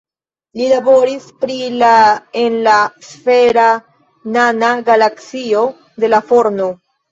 [0.59, 1.89] Li laboris pri la
[2.45, 2.79] en la
[3.11, 3.67] sfera
[4.41, 5.65] nana galaksio
[6.07, 6.75] de la Forno.